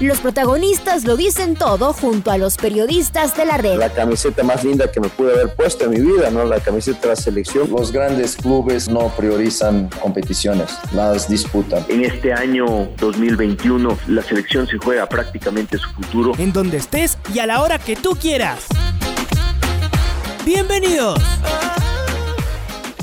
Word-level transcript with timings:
Los 0.00 0.20
protagonistas 0.20 1.04
lo 1.04 1.16
dicen 1.16 1.56
todo 1.56 1.92
junto 1.92 2.30
a 2.30 2.38
los 2.38 2.56
periodistas 2.56 3.36
de 3.36 3.44
la 3.44 3.56
red. 3.56 3.78
La 3.78 3.92
camiseta 3.92 4.44
más 4.44 4.62
linda 4.62 4.92
que 4.92 5.00
me 5.00 5.08
pude 5.08 5.32
haber 5.32 5.56
puesto 5.56 5.86
en 5.86 5.90
mi 5.90 6.00
vida, 6.00 6.30
¿no? 6.30 6.44
La 6.44 6.60
camiseta 6.60 7.00
de 7.00 7.08
la 7.08 7.16
selección. 7.16 7.68
Los 7.68 7.90
grandes 7.90 8.36
clubes 8.36 8.88
no 8.88 9.08
priorizan 9.16 9.90
competiciones, 10.00 10.70
las 10.92 11.28
disputan. 11.28 11.84
En 11.88 12.04
este 12.04 12.32
año 12.32 12.88
2021 12.98 13.98
la 14.06 14.22
selección 14.22 14.68
se 14.68 14.78
juega 14.78 15.08
prácticamente 15.08 15.78
su 15.78 15.90
futuro. 15.90 16.32
En 16.38 16.52
donde 16.52 16.76
estés 16.76 17.18
y 17.34 17.40
a 17.40 17.46
la 17.46 17.60
hora 17.60 17.80
que 17.80 17.96
tú 17.96 18.10
quieras. 18.10 18.66
Bienvenidos 20.44 21.18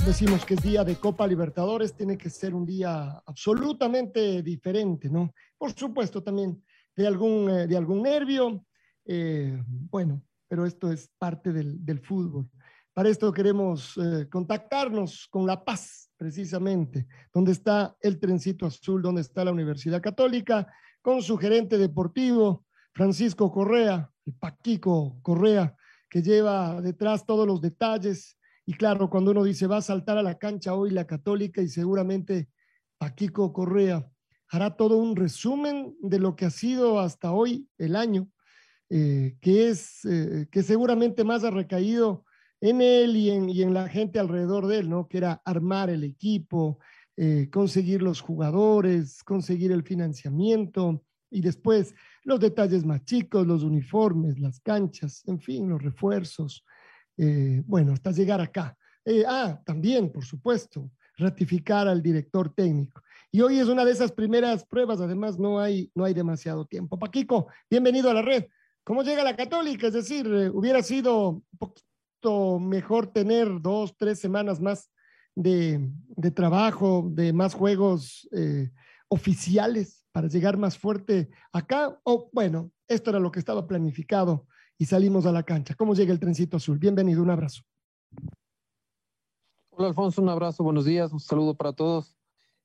decimos 0.05 0.45
que 0.45 0.53
es 0.53 0.61
día 0.61 0.83
de 0.83 0.97
Copa 0.97 1.25
Libertadores, 1.25 1.95
tiene 1.95 2.15
que 2.15 2.29
ser 2.29 2.53
un 2.53 2.63
día 2.63 3.23
absolutamente 3.25 4.43
diferente, 4.43 5.09
¿no? 5.09 5.33
Por 5.57 5.73
supuesto, 5.73 6.21
también 6.21 6.63
de 6.95 7.07
algún, 7.07 7.49
eh, 7.49 7.67
de 7.67 7.77
algún 7.77 8.01
nervio. 8.01 8.65
Eh, 9.05 9.61
bueno, 9.67 10.23
pero 10.47 10.65
esto 10.65 10.91
es 10.91 11.09
parte 11.17 11.51
del, 11.51 11.83
del 11.83 11.99
fútbol. 11.99 12.49
Para 12.95 13.09
esto 13.09 13.31
queremos 13.33 13.97
eh, 13.97 14.29
contactarnos 14.29 15.27
con 15.29 15.45
La 15.45 15.65
Paz, 15.65 16.09
precisamente, 16.15 17.07
donde 17.33 17.51
está 17.51 17.95
el 17.99 18.19
trencito 18.19 18.65
azul, 18.65 19.01
donde 19.01 19.19
está 19.19 19.43
la 19.43 19.51
Universidad 19.51 20.01
Católica, 20.01 20.65
con 21.01 21.21
su 21.21 21.37
gerente 21.37 21.77
deportivo, 21.77 22.65
Francisco 22.93 23.51
Correa, 23.51 24.09
el 24.25 24.33
Paquico 24.33 25.19
Correa, 25.21 25.75
que 26.09 26.21
lleva 26.21 26.81
detrás 26.81 27.25
todos 27.25 27.45
los 27.45 27.59
detalles. 27.59 28.37
Y 28.65 28.73
claro, 28.73 29.09
cuando 29.09 29.31
uno 29.31 29.43
dice 29.43 29.67
va 29.67 29.77
a 29.77 29.81
saltar 29.81 30.17
a 30.17 30.23
la 30.23 30.37
cancha 30.37 30.73
hoy 30.73 30.91
la 30.91 31.05
Católica 31.05 31.61
y 31.61 31.67
seguramente 31.67 32.47
Paquico 32.97 33.51
Correa 33.51 34.09
hará 34.49 34.75
todo 34.75 34.97
un 34.97 35.15
resumen 35.15 35.95
de 36.01 36.19
lo 36.19 36.35
que 36.35 36.45
ha 36.45 36.49
sido 36.49 36.99
hasta 36.99 37.31
hoy 37.31 37.67
el 37.77 37.95
año, 37.95 38.29
eh, 38.89 39.35
que 39.41 39.69
es 39.69 40.05
eh, 40.05 40.47
que 40.51 40.63
seguramente 40.63 41.23
más 41.23 41.43
ha 41.43 41.51
recaído 41.51 42.23
en 42.61 42.81
él 42.81 43.17
y 43.17 43.31
en, 43.31 43.73
la 43.73 43.89
gente 43.89 44.19
alrededor 44.19 44.67
de 44.67 44.79
él, 44.79 44.89
¿no? 44.89 45.07
Que 45.07 45.17
era 45.17 45.41
armar 45.43 45.89
el 45.89 46.03
equipo, 46.03 46.79
eh, 47.17 47.49
conseguir 47.51 48.01
los 48.01 48.21
jugadores, 48.21 49.23
conseguir 49.23 49.71
el 49.71 49.83
financiamiento 49.83 51.03
y 51.29 51.41
después 51.41 51.93
los 52.23 52.39
detalles 52.39 52.85
más 52.85 53.03
chicos, 53.03 53.45
los 53.45 53.63
uniformes, 53.63 54.39
las 54.39 54.59
canchas, 54.59 55.23
en 55.27 55.39
fin, 55.39 55.67
los 55.69 55.81
refuerzos. 55.81 56.63
bueno, 57.65 57.93
hasta 57.93 58.11
llegar 58.11 58.41
acá. 58.41 58.77
ah, 59.27 59.59
también, 59.65 60.11
por 60.11 60.25
supuesto, 60.25 60.91
ratificar 61.17 61.87
al 61.87 62.01
director 62.01 62.53
técnico. 62.53 63.01
Y 63.35 63.41
hoy 63.41 63.59
es 63.59 63.67
una 63.67 63.83
de 63.83 63.91
esas 63.91 64.13
primeras 64.13 64.65
pruebas, 64.65 65.01
además 65.01 65.37
no 65.37 65.59
hay, 65.59 65.91
no 65.93 66.05
hay 66.05 66.13
demasiado 66.13 66.63
tiempo. 66.63 66.97
Paquico, 66.97 67.47
bienvenido 67.69 68.09
a 68.09 68.13
la 68.13 68.21
red. 68.21 68.45
¿Cómo 68.85 69.03
llega 69.03 69.25
la 69.25 69.35
católica? 69.35 69.87
Es 69.87 69.93
decir, 69.93 70.25
eh, 70.25 70.49
hubiera 70.49 70.81
sido 70.81 71.29
un 71.31 71.45
poquito 71.59 72.59
mejor 72.59 73.07
tener 73.07 73.61
dos, 73.61 73.97
tres 73.97 74.21
semanas 74.21 74.61
más 74.61 74.89
de, 75.35 75.85
de 76.15 76.31
trabajo, 76.31 77.09
de 77.11 77.33
más 77.33 77.55
juegos 77.55 78.25
eh, 78.31 78.71
oficiales 79.09 80.05
para 80.13 80.29
llegar 80.29 80.55
más 80.55 80.77
fuerte 80.77 81.29
acá. 81.51 81.99
O 82.05 82.29
bueno, 82.31 82.71
esto 82.87 83.09
era 83.09 83.19
lo 83.19 83.33
que 83.33 83.39
estaba 83.39 83.67
planificado 83.67 84.47
y 84.77 84.85
salimos 84.85 85.25
a 85.25 85.33
la 85.33 85.43
cancha. 85.43 85.75
¿Cómo 85.75 85.93
llega 85.93 86.13
el 86.13 86.21
trencito 86.21 86.55
azul? 86.55 86.79
Bienvenido, 86.79 87.21
un 87.21 87.31
abrazo. 87.31 87.63
Hola 89.71 89.89
Alfonso, 89.89 90.21
un 90.21 90.29
abrazo, 90.29 90.63
buenos 90.63 90.85
días, 90.85 91.11
un 91.11 91.19
saludo 91.19 91.53
para 91.53 91.73
todos. 91.73 92.14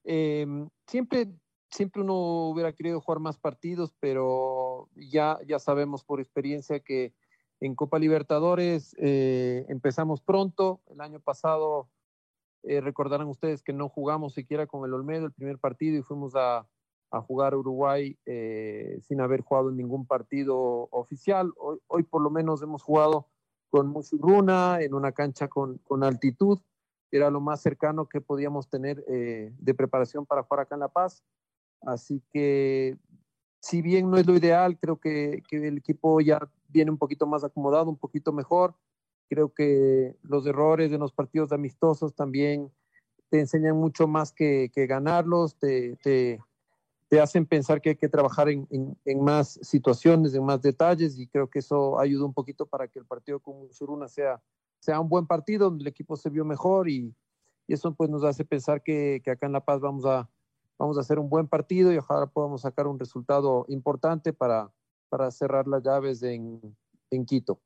Eh, 0.05 0.47
siempre, 0.87 1.29
siempre 1.71 2.03
uno 2.03 2.49
hubiera 2.49 2.73
querido 2.73 3.01
jugar 3.01 3.21
más 3.21 3.39
partidos, 3.39 3.95
pero 4.01 4.89
ya, 4.95 5.39
ya 5.47 5.59
sabemos 5.59 6.05
por 6.05 6.21
experiencia 6.21 6.81
que 6.81 7.15
en 7.61 7.75
Copa 7.75 7.99
Libertadores 7.99 8.95
eh, 8.99 9.67
empezamos 9.69 10.23
pronto. 10.23 10.81
El 10.87 11.01
año 11.01 11.21
pasado 11.21 11.89
eh, 12.63 12.81
recordarán 12.81 13.29
ustedes 13.29 13.63
que 13.63 13.73
no 13.73 13.89
jugamos 13.89 14.35
siquiera 14.35 14.67
con 14.67 14.85
el 14.85 14.95
Olmedo 14.95 15.27
el 15.27 15.33
primer 15.33 15.59
partido 15.59 15.99
y 15.99 16.03
fuimos 16.03 16.35
a, 16.37 16.67
a 17.11 17.21
jugar 17.21 17.55
Uruguay 17.55 18.19
eh, 18.25 18.99
sin 19.03 19.21
haber 19.21 19.43
jugado 19.43 19.71
en 19.71 19.77
ningún 19.77 20.07
partido 20.07 20.89
oficial. 20.91 21.53
Hoy, 21.59 21.79
hoy 21.87 22.03
por 22.03 22.23
lo 22.23 22.31
menos 22.31 22.63
hemos 22.63 22.83
jugado 22.83 23.29
con 23.69 23.89
Musurruna 23.89 24.81
en 24.81 24.95
una 24.95 25.13
cancha 25.13 25.49
con, 25.49 25.79
con 25.79 26.03
altitud 26.03 26.61
era 27.17 27.31
lo 27.31 27.41
más 27.41 27.61
cercano 27.61 28.09
que 28.09 28.21
podíamos 28.21 28.69
tener 28.69 29.05
eh, 29.09 29.53
de 29.59 29.75
preparación 29.75 30.27
para 30.27 30.43
jugar 30.43 30.61
acá 30.61 30.77
en 30.77 30.81
La 30.81 30.89
Paz. 30.89 31.23
Así 31.83 32.23
que, 32.33 32.99
si 33.61 33.83
bien 33.83 34.11
no 34.11 34.17
es 34.17 34.27
lo 34.27 34.37
ideal, 34.37 34.79
creo 34.79 34.99
que, 34.99 35.43
el 35.51 35.79
equipo 35.79 36.21
ya 36.21 36.41
viene 36.69 36.91
un 36.91 36.99
poquito 36.99 37.27
más 37.27 37.45
acomodado, 37.45 37.91
un 37.91 37.97
poquito 37.99 38.33
mejor. 38.33 38.75
Creo 39.29 39.53
que 39.53 40.17
los 40.23 40.47
errores 40.47 40.91
de 40.91 40.99
los 40.99 41.13
partidos 41.13 41.53
amistosos 41.53 42.15
también 42.15 42.71
te 43.29 43.41
enseñan 43.41 43.77
mucho 43.77 44.07
más 44.07 44.33
que, 44.33 44.71
ganarlos, 44.75 45.57
te, 45.57 46.41
hacen 47.21 47.47
pensar 47.47 47.81
que 47.81 47.91
hay 47.91 47.97
que 47.97 48.09
trabajar 48.09 48.49
en, 48.49 48.67
en, 48.71 48.97
en, 49.05 49.23
más 49.23 49.59
situaciones, 49.63 50.35
en 50.35 50.45
más 50.45 50.63
detalles, 50.63 51.19
y 51.19 51.27
creo 51.27 51.49
que 51.49 51.61
eso 51.61 51.99
ayuda 51.99 52.25
un 52.25 52.35
poquito 52.35 52.67
para 52.67 52.89
que 52.89 52.99
el 52.99 53.05
partido 53.05 53.41
con 53.41 53.73
Suruna 53.73 54.09
sea, 54.09 54.41
sea 54.81 54.99
un 55.01 55.09
buen 55.09 55.27
partido 55.27 55.67
donde 55.67 55.83
el 55.83 55.89
equipo 55.89 56.17
se 56.17 56.31
vio 56.31 56.45
mejor 56.45 56.89
y, 56.89 57.15
y 57.67 57.75
eso 57.75 57.95
pues 57.95 58.11
nos 58.11 58.25
hace 58.25 58.45
pensar 58.45 58.83
que, 58.83 59.21
que, 59.25 59.31
acá 59.31 59.47
en 59.47 59.53
La 59.53 59.65
Paz 59.65 59.81
vamos 59.81 60.05
a, 60.05 60.29
vamos 60.79 60.97
a 60.97 61.03
hacer 61.03 61.19
un 61.19 61.29
buen 61.29 61.47
partido 61.47 61.93
y 61.93 61.99
ojalá 61.99 62.27
podamos 62.27 62.63
sacar 62.63 62.87
un 62.87 62.99
resultado 62.99 63.65
importante 63.69 64.33
para, 64.33 64.73
para 65.09 65.31
cerrar 65.31 65.69
las 65.69 65.83
llaves 65.83 66.23
en, 66.23 66.61
en 67.11 67.25
Quito. 67.27 67.61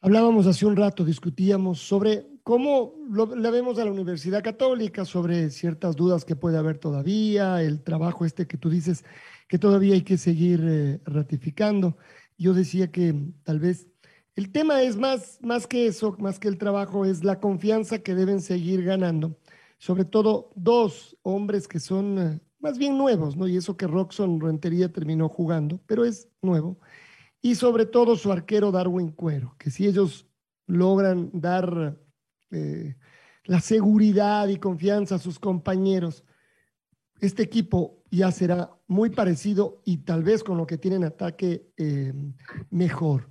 Hablábamos 0.00 0.46
hace 0.46 0.66
un 0.66 0.76
rato, 0.76 1.04
discutíamos 1.04 1.78
sobre 1.78 2.26
cómo 2.42 2.94
lo, 3.08 3.36
le 3.36 3.50
vemos 3.50 3.78
a 3.78 3.84
la 3.84 3.92
Universidad 3.92 4.42
Católica, 4.42 5.04
sobre 5.04 5.48
ciertas 5.50 5.94
dudas 5.94 6.24
que 6.24 6.34
puede 6.34 6.58
haber 6.58 6.78
todavía, 6.78 7.62
el 7.62 7.82
trabajo 7.82 8.24
este 8.24 8.48
que 8.48 8.58
tú 8.58 8.68
dices 8.68 9.04
que 9.48 9.58
todavía 9.58 9.94
hay 9.94 10.02
que 10.02 10.18
seguir 10.18 10.60
eh, 10.64 11.00
ratificando. 11.04 11.96
Yo 12.36 12.52
decía 12.52 12.90
que 12.90 13.14
tal 13.44 13.60
vez 13.60 13.91
el 14.34 14.50
tema 14.50 14.82
es 14.82 14.96
más, 14.96 15.38
más 15.42 15.66
que 15.66 15.86
eso, 15.86 16.16
más 16.18 16.38
que 16.38 16.48
el 16.48 16.58
trabajo, 16.58 17.04
es 17.04 17.24
la 17.24 17.40
confianza 17.40 17.98
que 17.98 18.14
deben 18.14 18.40
seguir 18.40 18.82
ganando. 18.84 19.36
Sobre 19.78 20.04
todo 20.04 20.50
dos 20.54 21.16
hombres 21.22 21.68
que 21.68 21.80
son 21.80 22.18
eh, 22.18 22.40
más 22.60 22.78
bien 22.78 22.96
nuevos, 22.96 23.36
¿no? 23.36 23.48
Y 23.48 23.56
eso 23.56 23.76
que 23.76 23.86
Roxon 23.86 24.40
Rentería 24.40 24.90
terminó 24.92 25.28
jugando, 25.28 25.80
pero 25.86 26.04
es 26.04 26.28
nuevo. 26.40 26.78
Y 27.42 27.56
sobre 27.56 27.86
todo 27.86 28.16
su 28.16 28.30
arquero 28.30 28.70
Darwin 28.70 29.10
Cuero, 29.10 29.56
que 29.58 29.70
si 29.70 29.86
ellos 29.86 30.26
logran 30.66 31.30
dar 31.34 31.98
eh, 32.52 32.96
la 33.44 33.60
seguridad 33.60 34.48
y 34.48 34.58
confianza 34.58 35.16
a 35.16 35.18
sus 35.18 35.40
compañeros, 35.40 36.24
este 37.20 37.42
equipo 37.42 38.04
ya 38.10 38.30
será 38.30 38.70
muy 38.86 39.10
parecido 39.10 39.82
y 39.84 39.98
tal 39.98 40.22
vez 40.22 40.44
con 40.44 40.56
lo 40.56 40.66
que 40.66 40.78
tienen 40.78 41.04
ataque 41.04 41.72
eh, 41.76 42.12
mejor. 42.70 43.28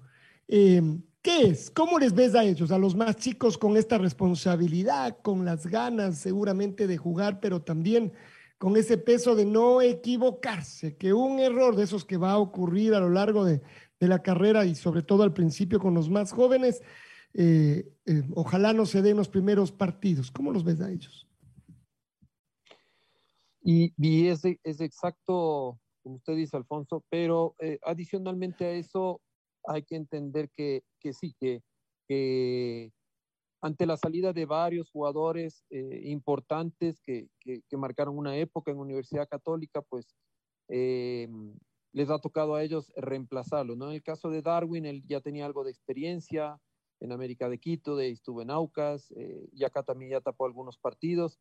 Eh, 0.53 0.81
¿Qué 1.21 1.43
es? 1.43 1.69
¿Cómo 1.69 1.97
les 1.97 2.13
ves 2.13 2.35
a 2.35 2.43
ellos, 2.43 2.71
a 2.71 2.77
los 2.77 2.93
más 2.93 3.15
chicos, 3.15 3.57
con 3.57 3.77
esta 3.77 3.97
responsabilidad, 3.97 5.17
con 5.21 5.45
las 5.45 5.65
ganas 5.65 6.17
seguramente 6.17 6.87
de 6.87 6.97
jugar, 6.97 7.39
pero 7.39 7.61
también 7.61 8.11
con 8.57 8.75
ese 8.75 8.97
peso 8.97 9.33
de 9.33 9.45
no 9.45 9.81
equivocarse, 9.81 10.97
que 10.97 11.13
un 11.13 11.39
error 11.39 11.75
de 11.77 11.83
esos 11.83 12.03
que 12.03 12.17
va 12.17 12.33
a 12.33 12.37
ocurrir 12.37 12.93
a 12.93 12.99
lo 12.99 13.09
largo 13.09 13.45
de, 13.45 13.61
la 13.99 14.23
carrera 14.23 14.65
y 14.65 14.73
sobre 14.73 15.03
todo 15.03 15.21
al 15.21 15.31
principio 15.31 15.79
con 15.79 15.93
los 15.93 16.09
más 16.09 16.31
jóvenes, 16.31 16.81
eh, 17.35 17.87
eh, 18.07 18.23
ojalá 18.33 18.73
no 18.73 18.87
se 18.87 19.03
den 19.03 19.15
los 19.15 19.29
primeros 19.29 19.71
partidos. 19.71 20.31
¿Cómo 20.31 20.51
los 20.51 20.63
ves 20.63 20.81
a 20.81 20.89
ellos? 20.89 21.27
Y, 23.61 23.93
y 23.95 24.27
es, 24.27 24.41
es, 24.63 24.81
exacto, 24.81 25.79
como 26.01 26.15
usted 26.15 26.35
dice, 26.35 26.57
Alfonso, 26.57 27.05
pero 27.09 27.55
eh, 27.59 27.77
adicionalmente 27.83 28.65
a 28.65 28.71
eso, 28.71 29.21
hay 29.65 29.83
que 29.83 29.95
entender 29.95 30.49
que, 30.55 30.83
que 30.99 31.13
sí, 31.13 31.35
que, 31.39 31.61
que, 32.07 32.91
ante 33.61 33.85
la 33.85 33.97
salida 33.97 34.33
de 34.33 34.45
varios 34.45 34.89
jugadores 34.89 35.63
eh, 35.69 36.01
importantes 36.05 36.99
que, 37.01 37.27
que, 37.39 37.77
marcaron 37.77 38.17
una 38.17 38.35
época 38.37 38.71
en 38.71 38.79
Universidad 38.79 39.27
Católica, 39.29 39.81
pues 39.83 40.15
eh, 40.67 41.27
les 41.93 42.09
ha 42.09 42.19
tocado 42.19 42.55
a 42.55 42.63
ellos 42.63 42.91
reemplazarlo. 42.95 43.75
¿no? 43.75 43.89
En 43.89 43.95
el 43.95 44.03
caso 44.03 44.29
de 44.29 44.41
Darwin, 44.41 44.85
él 44.85 45.03
ya 45.07 45.21
tenía 45.21 45.45
algo 45.45 45.63
de 45.63 45.71
experiencia, 45.71 46.59
en 47.01 47.11
América 47.11 47.49
de 47.49 47.57
Quito, 47.57 47.95
de, 47.95 48.11
estuvo 48.11 48.41
en 48.41 48.51
Aucas, 48.51 49.11
eh, 49.17 49.49
y 49.51 49.63
acá 49.63 49.83
también 49.83 50.11
ya 50.11 50.21
tapó 50.21 50.45
algunos 50.45 50.77
partidos. 50.77 51.39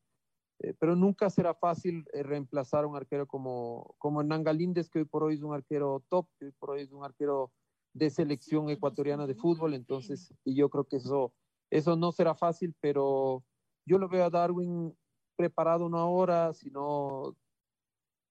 Eh, 0.62 0.74
pero 0.78 0.96
nunca 0.96 1.30
será 1.30 1.54
fácil 1.54 2.04
eh, 2.12 2.22
reemplazar 2.22 2.84
a 2.84 2.86
un 2.86 2.96
arquero 2.96 3.26
como, 3.26 3.94
como 3.98 4.20
Hernán 4.20 4.42
Galíndez, 4.42 4.90
que 4.90 5.00
hoy 5.00 5.04
por 5.04 5.22
hoy 5.22 5.34
es 5.34 5.42
un 5.42 5.54
arquero 5.54 6.04
top, 6.08 6.26
que 6.38 6.46
hoy 6.46 6.52
por 6.58 6.70
hoy 6.70 6.82
es 6.82 6.92
un 6.92 7.04
arquero 7.04 7.52
de 7.92 8.10
selección 8.10 8.70
ecuatoriana 8.70 9.26
de 9.26 9.34
fútbol, 9.34 9.74
entonces, 9.74 10.34
y 10.44 10.54
yo 10.54 10.68
creo 10.68 10.84
que 10.84 10.96
eso, 10.96 11.32
eso 11.70 11.96
no 11.96 12.12
será 12.12 12.34
fácil, 12.34 12.74
pero 12.80 13.44
yo 13.84 13.98
lo 13.98 14.08
veo 14.08 14.24
a 14.24 14.30
Darwin 14.30 14.96
preparado 15.36 15.88
no 15.88 15.98
ahora, 15.98 16.52
sino 16.52 17.36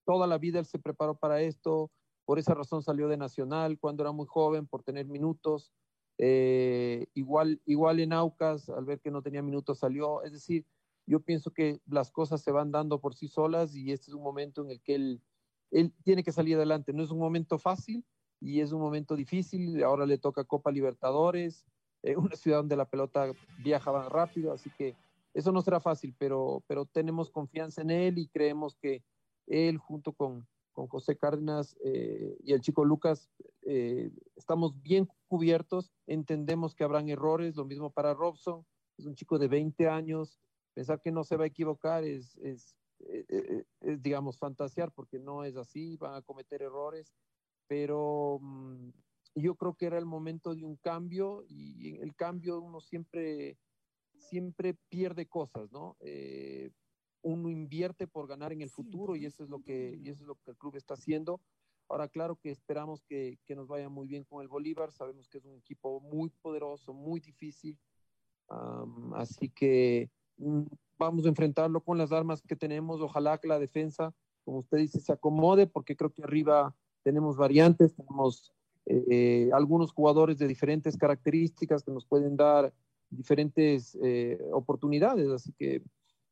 toda 0.05 0.27
la 0.27 0.37
vida 0.37 0.59
él 0.59 0.65
se 0.65 0.79
preparó 0.79 1.15
para 1.15 1.41
esto, 1.41 1.91
por 2.25 2.39
esa 2.39 2.53
razón 2.53 2.83
salió 2.83 3.07
de 3.07 3.17
Nacional 3.17 3.79
cuando 3.79 4.03
era 4.03 4.11
muy 4.11 4.27
joven, 4.27 4.67
por 4.67 4.83
tener 4.83 5.07
minutos, 5.07 5.73
eh, 6.17 7.07
igual, 7.13 7.61
igual 7.65 7.99
en 7.99 8.13
Aucas, 8.13 8.69
al 8.69 8.85
ver 8.85 8.99
que 8.99 9.11
no 9.11 9.21
tenía 9.21 9.41
minutos, 9.41 9.79
salió, 9.79 10.23
es 10.23 10.33
decir, 10.33 10.65
yo 11.07 11.21
pienso 11.21 11.51
que 11.51 11.81
las 11.87 12.11
cosas 12.11 12.41
se 12.41 12.51
van 12.51 12.71
dando 12.71 12.99
por 13.01 13.15
sí 13.15 13.27
solas 13.27 13.75
y 13.75 13.91
este 13.91 14.11
es 14.11 14.13
un 14.13 14.21
momento 14.21 14.61
en 14.61 14.69
el 14.69 14.81
que 14.81 14.95
él, 14.95 15.21
él 15.71 15.91
tiene 16.03 16.23
que 16.23 16.31
salir 16.31 16.55
adelante. 16.55 16.93
No 16.93 17.01
es 17.01 17.09
un 17.09 17.17
momento 17.17 17.57
fácil 17.57 18.05
y 18.39 18.61
es 18.61 18.71
un 18.71 18.81
momento 18.81 19.15
difícil. 19.15 19.83
Ahora 19.83 20.05
le 20.05 20.17
toca 20.17 20.43
Copa 20.43 20.71
Libertadores, 20.71 21.65
eh, 22.03 22.15
una 22.17 22.35
ciudad 22.35 22.57
donde 22.57 22.75
la 22.75 22.89
pelota 22.89 23.31
viaja 23.63 23.91
más 23.91 24.09
rápido, 24.09 24.53
así 24.53 24.69
que 24.77 24.95
eso 25.33 25.51
no 25.51 25.61
será 25.61 25.79
fácil, 25.79 26.15
pero, 26.17 26.63
pero 26.67 26.85
tenemos 26.85 27.29
confianza 27.29 27.81
en 27.81 27.91
él 27.91 28.17
y 28.17 28.27
creemos 28.27 28.75
que 28.75 29.03
él 29.47 29.77
junto 29.77 30.13
con, 30.13 30.47
con 30.73 30.87
José 30.87 31.17
Cárdenas 31.17 31.77
eh, 31.83 32.35
y 32.43 32.53
el 32.53 32.61
chico 32.61 32.83
Lucas 32.83 33.29
eh, 33.61 34.11
estamos 34.35 34.81
bien 34.81 35.07
cubiertos, 35.27 35.91
entendemos 36.07 36.73
que 36.73 36.83
habrán 36.83 37.09
errores, 37.09 37.55
lo 37.55 37.65
mismo 37.65 37.91
para 37.91 38.13
Robson, 38.13 38.65
es 38.97 39.05
un 39.05 39.15
chico 39.15 39.37
de 39.37 39.47
20 39.47 39.87
años, 39.87 40.39
pensar 40.73 40.99
que 40.99 41.11
no 41.11 41.23
se 41.23 41.37
va 41.37 41.43
a 41.43 41.47
equivocar 41.47 42.03
es, 42.03 42.37
es, 42.37 42.75
digamos, 43.81 44.37
fantasear 44.37 44.91
porque 44.91 45.19
no 45.19 45.43
es 45.43 45.55
así, 45.55 45.95
van 45.97 46.15
a 46.15 46.21
cometer 46.21 46.61
errores, 46.61 47.13
pero 47.69 48.35
um, 48.35 48.91
yo 49.35 49.55
creo 49.55 49.75
que 49.75 49.85
era 49.85 49.97
el 49.97 50.05
momento 50.05 50.53
de 50.53 50.65
un 50.65 50.75
cambio 50.75 51.45
y 51.47 51.95
en 51.95 52.03
el 52.03 52.13
cambio 52.15 52.59
uno 52.59 52.81
siempre, 52.81 53.57
siempre 54.11 54.75
pierde 54.89 55.27
cosas, 55.27 55.71
¿no? 55.71 55.95
Eh, 56.01 56.71
uno 57.21 57.49
invierte 57.49 58.07
por 58.07 58.27
ganar 58.27 58.51
en 58.51 58.61
el 58.61 58.69
futuro 58.69 59.15
y 59.15 59.25
eso 59.25 59.43
es 59.43 59.49
lo 59.49 59.61
que, 59.61 59.95
y 59.97 60.09
eso 60.09 60.23
es 60.23 60.27
lo 60.27 60.35
que 60.35 60.51
el 60.51 60.57
club 60.57 60.75
está 60.75 60.95
haciendo. 60.95 61.39
Ahora, 61.87 62.07
claro 62.07 62.35
que 62.35 62.49
esperamos 62.49 63.03
que, 63.03 63.37
que 63.45 63.55
nos 63.55 63.67
vaya 63.67 63.87
muy 63.87 64.07
bien 64.07 64.23
con 64.23 64.41
el 64.41 64.47
Bolívar, 64.47 64.91
sabemos 64.91 65.29
que 65.29 65.37
es 65.37 65.45
un 65.45 65.57
equipo 65.57 66.01
muy 66.01 66.29
poderoso, 66.41 66.93
muy 66.93 67.19
difícil, 67.19 67.77
um, 68.49 69.13
así 69.13 69.49
que 69.49 70.09
Mm, 70.39 70.63
vamos 70.97 71.25
a 71.25 71.29
enfrentarlo 71.29 71.81
con 71.81 71.97
las 71.97 72.11
armas 72.11 72.41
que 72.41 72.55
tenemos. 72.55 73.01
Ojalá 73.01 73.37
que 73.37 73.47
la 73.47 73.59
defensa, 73.59 74.13
como 74.43 74.59
usted 74.59 74.77
dice, 74.77 74.99
se 74.99 75.11
acomode, 75.11 75.67
porque 75.67 75.95
creo 75.95 76.11
que 76.11 76.23
arriba 76.23 76.75
tenemos 77.03 77.37
variantes, 77.37 77.95
tenemos 77.95 78.53
eh, 78.85 79.49
algunos 79.53 79.91
jugadores 79.91 80.37
de 80.37 80.47
diferentes 80.47 80.97
características 80.97 81.83
que 81.83 81.91
nos 81.91 82.05
pueden 82.05 82.35
dar 82.35 82.73
diferentes 83.09 83.97
eh, 84.03 84.39
oportunidades. 84.51 85.29
Así 85.29 85.53
que 85.53 85.83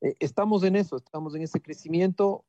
eh, 0.01 0.15
estamos 0.19 0.63
en 0.63 0.75
eso, 0.75 0.97
estamos 0.97 1.35
en 1.35 1.43
ese 1.43 1.61
crecimiento 1.61 2.45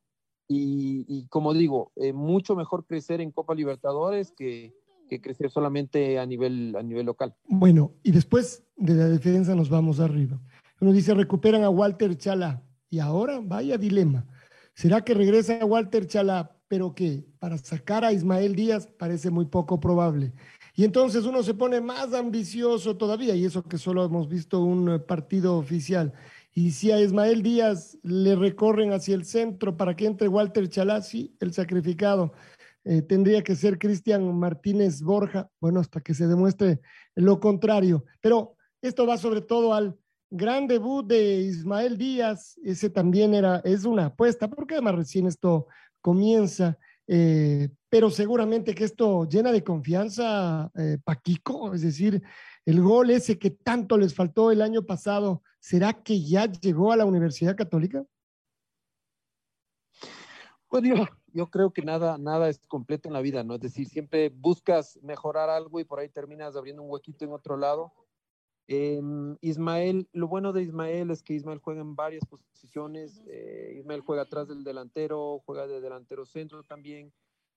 y, 0.50 1.26
como 1.28 1.52
digo, 1.52 1.92
eh, 1.96 2.14
mucho 2.14 2.56
mejor 2.56 2.86
crecer 2.86 3.20
en 3.20 3.30
Copa 3.30 3.54
Libertadores 3.54 4.32
que, 4.32 4.74
que 5.06 5.20
crecer 5.20 5.50
solamente 5.50 6.18
a 6.18 6.24
nivel, 6.24 6.74
a 6.74 6.82
nivel 6.82 7.04
local. 7.04 7.34
Bueno, 7.44 7.92
y 8.02 8.12
después 8.12 8.64
de 8.76 8.94
la 8.94 9.08
defensa 9.08 9.54
nos 9.54 9.68
vamos 9.68 10.00
arriba. 10.00 10.40
Uno 10.80 10.92
dice, 10.92 11.12
recuperan 11.12 11.64
a 11.64 11.70
Walter 11.70 12.16
Chala. 12.16 12.62
Y 12.88 12.98
ahora, 12.98 13.40
vaya 13.42 13.76
dilema. 13.76 14.26
¿Será 14.72 15.02
que 15.02 15.12
regresa 15.12 15.62
Walter 15.66 16.06
Chala, 16.06 16.56
pero 16.68 16.94
que 16.94 17.24
para 17.38 17.58
sacar 17.58 18.04
a 18.04 18.12
Ismael 18.12 18.54
Díaz 18.54 18.86
parece 18.98 19.30
muy 19.30 19.46
poco 19.46 19.80
probable? 19.80 20.32
Y 20.74 20.84
entonces 20.84 21.24
uno 21.24 21.42
se 21.42 21.54
pone 21.54 21.80
más 21.80 22.14
ambicioso 22.14 22.96
todavía, 22.96 23.34
y 23.34 23.44
eso 23.44 23.64
que 23.64 23.78
solo 23.78 24.04
hemos 24.04 24.28
visto 24.28 24.62
un 24.62 24.88
eh, 24.90 24.98
partido 25.00 25.56
oficial. 25.56 26.12
Y 26.54 26.70
si 26.70 26.92
a 26.92 27.00
Ismael 27.00 27.42
Díaz 27.42 27.98
le 28.02 28.36
recorren 28.36 28.92
hacia 28.92 29.14
el 29.14 29.24
centro 29.24 29.76
para 29.76 29.96
que 29.96 30.06
entre 30.06 30.28
Walter 30.28 30.68
Chalá, 30.68 31.02
sí, 31.02 31.36
el 31.40 31.52
sacrificado. 31.52 32.32
Eh, 32.84 33.02
tendría 33.02 33.42
que 33.42 33.56
ser 33.56 33.78
Cristian 33.78 34.38
Martínez 34.38 35.02
Borja, 35.02 35.50
bueno, 35.60 35.80
hasta 35.80 36.00
que 36.00 36.14
se 36.14 36.26
demuestre 36.26 36.80
lo 37.14 37.40
contrario. 37.40 38.04
Pero 38.20 38.56
esto 38.80 39.06
va 39.06 39.18
sobre 39.18 39.40
todo 39.40 39.74
al 39.74 39.98
gran 40.30 40.66
debut 40.66 41.06
de 41.06 41.40
Ismael 41.40 41.98
Díaz, 41.98 42.58
ese 42.62 42.90
también 42.90 43.34
era, 43.34 43.60
es 43.64 43.84
una 43.84 44.06
apuesta, 44.06 44.48
porque 44.48 44.74
además 44.74 44.94
recién 44.94 45.26
esto 45.26 45.66
comienza, 46.00 46.78
eh, 47.06 47.70
pero 47.88 48.10
seguramente 48.10 48.74
que 48.74 48.84
esto 48.84 49.24
llena 49.26 49.52
de 49.52 49.64
confianza 49.64 50.70
eh, 50.74 50.98
Paquico, 51.02 51.74
es 51.74 51.82
decir, 51.82 52.22
el 52.64 52.82
gol 52.82 53.10
ese 53.10 53.38
que 53.38 53.50
tanto 53.50 53.96
les 53.96 54.14
faltó 54.14 54.50
el 54.50 54.60
año 54.60 54.84
pasado, 54.84 55.42
¿será 55.58 55.92
que 56.02 56.22
ya 56.22 56.46
llegó 56.46 56.92
a 56.92 56.96
la 56.96 57.06
Universidad 57.06 57.56
Católica? 57.56 58.04
Pues 60.68 60.82
yo, 60.82 61.06
yo 61.32 61.46
creo 61.48 61.72
que 61.72 61.80
nada, 61.80 62.18
nada 62.18 62.50
es 62.50 62.60
completo 62.68 63.08
en 63.08 63.14
la 63.14 63.22
vida, 63.22 63.42
¿no? 63.42 63.54
Es 63.54 63.60
decir, 63.60 63.88
siempre 63.88 64.28
buscas 64.28 64.98
mejorar 65.02 65.48
algo 65.48 65.80
y 65.80 65.84
por 65.84 65.98
ahí 65.98 66.10
terminas 66.10 66.56
abriendo 66.56 66.82
un 66.82 66.90
huequito 66.90 67.24
en 67.24 67.32
otro 67.32 67.56
lado 67.56 67.92
eh, 68.70 69.00
Ismael, 69.40 70.08
lo 70.12 70.28
bueno 70.28 70.52
de 70.52 70.62
Ismael 70.62 71.10
es 71.10 71.22
que 71.22 71.32
Ismael 71.32 71.58
juega 71.58 71.80
en 71.80 71.96
varias 71.96 72.24
posiciones. 72.26 73.22
Eh, 73.26 73.76
Ismael 73.78 74.02
juega 74.02 74.22
atrás 74.22 74.46
del 74.46 74.62
delantero, 74.62 75.42
juega 75.46 75.66
de 75.66 75.80
delantero 75.80 76.26
centro 76.26 76.62
también. 76.62 77.10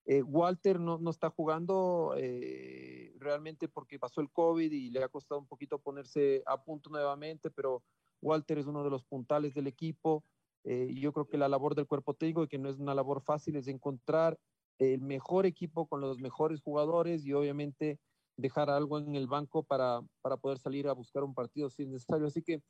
Eh, 0.05 0.23
Walter 0.23 0.79
no, 0.79 0.97
no, 0.99 1.09
está 1.09 1.29
jugando 1.29 2.15
eh, 2.17 3.13
realmente 3.19 3.67
porque 3.67 3.99
pasó 3.99 4.21
el 4.21 4.31
COVID 4.31 4.71
y 4.71 4.89
le 4.89 5.03
ha 5.03 5.09
costado 5.09 5.39
un 5.39 5.47
poquito 5.47 5.79
ponerse 5.79 6.43
a 6.45 6.63
punto 6.63 6.89
nuevamente, 6.89 7.51
pero 7.51 7.83
Walter 8.21 8.57
es 8.57 8.65
uno 8.65 8.81
de 8.83 8.89
los 8.89 9.03
puntales 9.03 9.53
del 9.53 9.67
equipo. 9.67 10.23
Y 10.63 11.01
yo 11.01 11.11
creo 11.11 11.27
que 11.27 11.39
la 11.39 11.49
labor 11.49 11.73
del 11.73 11.87
cuerpo 11.87 12.13
técnico, 12.13 12.47
que 12.47 12.59
no 12.59 12.69
es 12.69 12.77
una 12.77 12.93
labor 12.93 13.23
fácil, 13.23 13.55
es 13.55 13.67
encontrar 13.67 14.39
el 14.77 15.01
mejor 15.01 15.47
equipo 15.47 15.87
con 15.87 16.01
los 16.01 16.19
mejores 16.19 16.61
jugadores 16.61 17.25
y 17.25 17.33
obviamente 17.33 17.99
dejar 18.41 18.69
algo 18.69 18.99
en 18.99 19.15
el 19.15 19.27
banco 19.27 19.63
para, 19.63 20.01
para 20.21 20.37
poder 20.37 20.57
salir 20.57 20.87
a 20.87 20.93
buscar 20.93 21.23
un 21.23 21.33
partido 21.33 21.69
si 21.69 21.83
es 21.83 21.89
necesario. 21.89 22.27
Así 22.27 22.41
que 22.41 22.61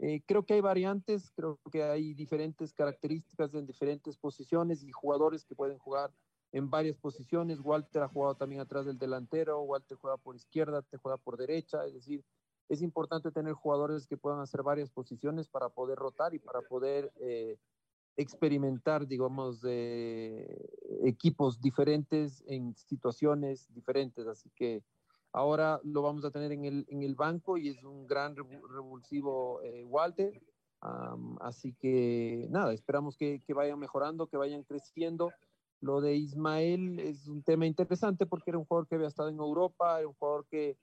eh, 0.00 0.22
creo 0.26 0.44
que 0.44 0.54
hay 0.54 0.60
variantes, 0.60 1.30
creo 1.34 1.58
que 1.70 1.82
hay 1.82 2.14
diferentes 2.14 2.72
características 2.72 3.52
en 3.54 3.66
diferentes 3.66 4.16
posiciones 4.16 4.82
y 4.82 4.90
jugadores 4.92 5.44
que 5.44 5.54
pueden 5.54 5.78
jugar 5.78 6.12
en 6.52 6.70
varias 6.70 6.96
posiciones. 6.96 7.60
Walter 7.60 8.02
ha 8.02 8.08
jugado 8.08 8.36
también 8.36 8.60
atrás 8.60 8.86
del 8.86 8.98
delantero, 8.98 9.60
Walter 9.62 9.98
juega 10.00 10.16
por 10.16 10.36
izquierda, 10.36 10.82
te 10.82 10.96
juega 10.96 11.18
por 11.18 11.36
derecha, 11.36 11.84
es 11.84 11.94
decir, 11.94 12.24
es 12.68 12.82
importante 12.82 13.30
tener 13.30 13.54
jugadores 13.54 14.06
que 14.06 14.16
puedan 14.16 14.40
hacer 14.40 14.62
varias 14.62 14.90
posiciones 14.90 15.48
para 15.48 15.68
poder 15.68 15.98
rotar 15.98 16.34
y 16.34 16.38
para 16.38 16.60
poder 16.60 17.12
eh, 17.20 17.56
experimentar, 18.16 19.06
digamos, 19.06 19.60
de 19.60 20.68
equipos 21.04 21.60
diferentes 21.60 22.44
en 22.46 22.74
situaciones 22.74 23.72
diferentes. 23.72 24.26
Así 24.26 24.50
que 24.54 24.82
Ahora 25.32 25.80
lo 25.84 26.02
vamos 26.02 26.24
a 26.24 26.30
tener 26.30 26.52
en 26.52 26.64
el, 26.64 26.86
en 26.88 27.02
el 27.02 27.14
banco 27.14 27.56
y 27.56 27.68
es 27.68 27.82
un 27.82 28.06
gran 28.06 28.34
revulsivo 28.36 29.62
eh, 29.62 29.84
Walter. 29.84 30.40
Así 31.40 31.74
que 31.74 32.46
nada, 32.50 32.72
esperamos 32.72 33.16
que, 33.16 33.42
que, 33.44 33.52
vayan 33.52 33.78
mejorando, 33.78 34.28
que 34.28 34.36
vayan 34.36 34.62
creciendo. 34.62 35.30
Lo 35.80 36.00
de 36.00 36.16
Ismael 36.16 36.98
es 37.00 37.26
un 37.26 37.42
tema 37.42 37.66
interesante 37.66 38.26
porque 38.26 38.50
era 38.50 38.58
un 38.58 38.64
jugador 38.64 38.86
que 38.86 38.94
había 38.94 39.08
estado 39.08 39.28
en 39.28 39.38
Europa, 39.38 39.98
era 39.98 40.08
un 40.08 40.14
jugador 40.14 40.46
que 40.48 40.76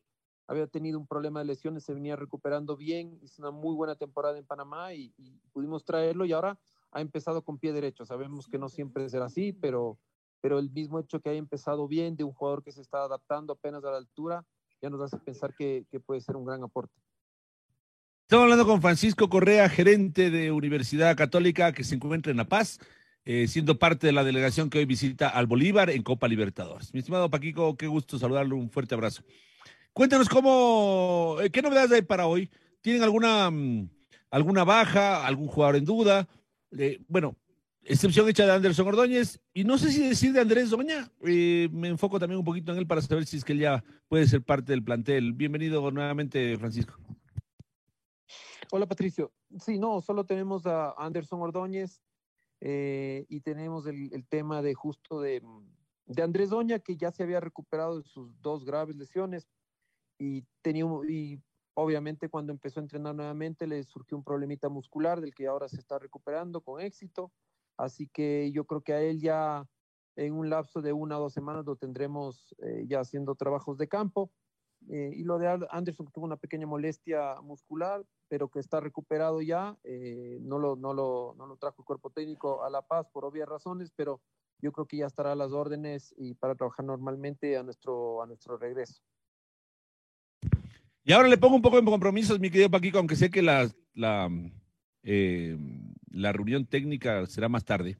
había 0.47 0.67
tenido 0.67 0.99
un 0.99 1.07
problema 1.07 1.39
de 1.39 1.47
lesiones, 1.47 1.83
se 1.83 1.93
venía 1.93 2.15
recuperando 2.15 2.77
bien, 2.77 3.17
hizo 3.21 3.41
una 3.41 3.51
muy 3.51 3.75
buena 3.75 3.95
temporada 3.95 4.37
en 4.37 4.45
Panamá 4.45 4.93
y, 4.93 5.13
y 5.17 5.39
pudimos 5.51 5.83
traerlo 5.85 6.25
y 6.25 6.33
ahora 6.33 6.59
ha 6.91 7.01
empezado 7.01 7.43
con 7.43 7.57
pie 7.57 7.73
derecho. 7.73 8.05
Sabemos 8.05 8.47
que 8.47 8.59
no 8.59 8.69
siempre 8.69 9.09
será 9.09 9.25
así, 9.25 9.53
pero 9.53 9.97
pero 10.45 10.59
el 10.59 10.69
mismo 10.69 10.99
hecho 10.99 11.19
que 11.19 11.31
haya 11.31 11.39
empezado 11.39 11.87
bien 11.87 12.15
de 12.15 12.23
un 12.23 12.31
jugador 12.31 12.61
que 12.61 12.71
se 12.71 12.79
está 12.79 12.99
adaptando 12.99 13.53
apenas 13.53 13.83
a 13.83 13.89
la 13.89 13.97
altura, 13.97 14.45
ya 14.79 14.91
nos 14.91 15.01
hace 15.01 15.17
pensar 15.17 15.55
que, 15.55 15.87
que 15.89 15.99
puede 15.99 16.21
ser 16.21 16.35
un 16.35 16.45
gran 16.45 16.61
aporte. 16.61 16.93
Estamos 18.21 18.43
hablando 18.43 18.67
con 18.67 18.79
Francisco 18.79 19.27
Correa, 19.27 19.67
gerente 19.69 20.29
de 20.29 20.51
Universidad 20.51 21.17
Católica, 21.17 21.71
que 21.71 21.83
se 21.83 21.95
encuentra 21.95 22.29
en 22.29 22.37
La 22.37 22.47
Paz, 22.47 22.77
eh, 23.23 23.47
siendo 23.47 23.79
parte 23.79 24.05
de 24.05 24.13
la 24.13 24.23
delegación 24.23 24.69
que 24.69 24.77
hoy 24.77 24.85
visita 24.85 25.29
al 25.29 25.47
Bolívar 25.47 25.89
en 25.89 26.03
Copa 26.03 26.27
Libertadores. 26.27 26.93
Mi 26.93 26.99
estimado 26.99 27.31
Paquico, 27.31 27.75
qué 27.75 27.87
gusto 27.87 28.19
saludarlo, 28.19 28.55
un 28.55 28.69
fuerte 28.69 28.93
abrazo. 28.93 29.23
Cuéntanos 29.93 30.29
cómo, 30.29 31.37
eh, 31.41 31.49
qué 31.49 31.63
novedades 31.63 31.91
hay 31.91 32.03
para 32.03 32.27
hoy. 32.27 32.51
¿Tienen 32.81 33.01
alguna, 33.01 33.49
mm, 33.49 33.89
alguna 34.29 34.63
baja, 34.63 35.25
algún 35.25 35.47
jugador 35.47 35.77
en 35.77 35.85
duda? 35.85 36.27
Eh, 36.77 36.99
bueno, 37.07 37.35
excepción 37.85 38.27
hecha 38.27 38.45
de 38.45 38.51
Anderson 38.51 38.87
Ordóñez, 38.87 39.39
y 39.53 39.63
no 39.63 39.77
sé 39.77 39.91
si 39.91 40.07
decir 40.07 40.33
de 40.33 40.41
Andrés 40.41 40.71
Doña, 40.71 41.09
eh, 41.21 41.69
me 41.71 41.87
enfoco 41.87 42.19
también 42.19 42.39
un 42.39 42.45
poquito 42.45 42.71
en 42.71 42.79
él 42.79 42.87
para 42.87 43.01
saber 43.01 43.25
si 43.25 43.37
es 43.37 43.45
que 43.45 43.53
él 43.53 43.59
ya 43.59 43.83
puede 44.07 44.27
ser 44.27 44.41
parte 44.41 44.71
del 44.71 44.83
plantel. 44.83 45.33
Bienvenido 45.33 45.89
nuevamente, 45.91 46.57
Francisco. 46.57 46.95
Hola, 48.71 48.87
Patricio. 48.87 49.31
Sí, 49.59 49.79
no, 49.79 50.01
solo 50.01 50.25
tenemos 50.25 50.65
a 50.65 50.91
Anderson 50.97 51.41
Ordóñez 51.41 52.01
eh, 52.59 53.25
y 53.29 53.41
tenemos 53.41 53.85
el, 53.85 54.25
tema 54.27 54.61
de 54.61 54.73
justo 54.73 55.21
de, 55.21 55.41
de 56.07 56.23
Andrés 56.23 56.49
Doña, 56.49 56.79
que 56.79 56.97
ya 56.97 57.11
se 57.11 57.23
había 57.23 57.39
recuperado 57.39 57.97
de 57.97 58.03
sus 58.03 58.41
dos 58.41 58.65
graves 58.65 58.95
lesiones 58.95 59.47
y 60.17 60.43
tenía 60.61 60.85
y 61.07 61.39
obviamente 61.75 62.29
cuando 62.29 62.53
empezó 62.53 62.79
a 62.79 62.83
entrenar 62.83 63.13
nuevamente 63.15 63.67
le 63.67 63.83
surgió 63.83 64.17
un 64.17 64.23
problemita 64.23 64.69
muscular 64.69 65.21
del 65.21 65.35
que 65.35 65.47
ahora 65.47 65.67
se 65.67 65.77
está 65.77 65.99
recuperando 65.99 66.61
con 66.61 66.81
éxito. 66.81 67.31
Así 67.77 68.07
que 68.07 68.51
yo 68.51 68.65
creo 68.65 68.81
que 68.81 68.93
a 68.93 69.01
él 69.01 69.19
ya 69.19 69.67
en 70.15 70.33
un 70.33 70.49
lapso 70.49 70.81
de 70.81 70.93
una 70.93 71.17
o 71.17 71.21
dos 71.21 71.33
semanas 71.33 71.65
lo 71.65 71.75
tendremos 71.75 72.55
eh, 72.59 72.85
ya 72.87 73.01
haciendo 73.01 73.35
trabajos 73.35 73.77
de 73.77 73.87
campo. 73.87 74.31
Eh, 74.89 75.11
y 75.15 75.23
lo 75.23 75.39
de 75.39 75.47
Anderson, 75.71 76.05
que 76.05 76.11
tuvo 76.11 76.25
una 76.25 76.37
pequeña 76.37 76.67
molestia 76.67 77.41
muscular, 77.41 78.05
pero 78.27 78.49
que 78.49 78.59
está 78.59 78.79
recuperado 78.79 79.41
ya. 79.41 79.77
Eh, 79.83 80.37
no, 80.41 80.59
lo, 80.59 80.75
no, 80.75 80.93
lo, 80.93 81.33
no 81.37 81.47
lo 81.47 81.57
trajo 81.57 81.81
el 81.81 81.85
cuerpo 81.85 82.11
técnico 82.11 82.63
a 82.63 82.69
La 82.69 82.81
Paz 82.81 83.07
por 83.11 83.25
obvias 83.25 83.49
razones, 83.49 83.91
pero 83.95 84.21
yo 84.61 84.71
creo 84.71 84.85
que 84.85 84.97
ya 84.97 85.07
estará 85.07 85.33
a 85.33 85.35
las 85.35 85.51
órdenes 85.51 86.13
y 86.17 86.35
para 86.35 86.55
trabajar 86.55 86.85
normalmente 86.85 87.57
a 87.57 87.63
nuestro, 87.63 88.21
a 88.21 88.27
nuestro 88.27 88.57
regreso. 88.57 89.01
Y 91.03 91.13
ahora 91.13 91.27
le 91.27 91.37
pongo 91.37 91.55
un 91.55 91.61
poco 91.61 91.79
de 91.79 91.85
compromisos, 91.85 92.39
mi 92.39 92.49
querido 92.49 92.69
Paquico, 92.69 92.97
aunque 92.97 93.15
sé 93.15 93.29
que 93.29 93.41
la, 93.41 93.69
la, 93.93 94.29
eh, 95.03 95.55
la 96.15 96.31
reunión 96.31 96.65
técnica 96.65 97.25
será 97.27 97.49
más 97.49 97.65
tarde. 97.65 97.97